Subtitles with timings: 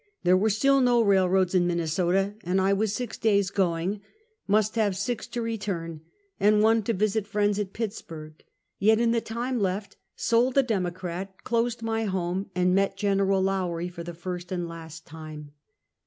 [0.23, 4.01] There were still no railroads in Minnesota, and I was six days going,
[4.47, 6.01] must have six to return,
[6.39, 8.43] and one to visit friends at Pittsburg,
[8.79, 13.19] yet in the time left, sold The Democrat^ closed my home, and met Gen.
[13.19, 15.51] Lowrie for the first and last time.